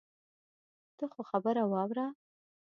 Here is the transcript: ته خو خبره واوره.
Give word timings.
ته 0.97 1.05
خو 1.11 1.21
خبره 1.29 1.63
واوره. 1.71 2.05